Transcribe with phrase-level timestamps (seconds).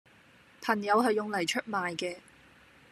[0.63, 2.17] 朋友係用黎出賣既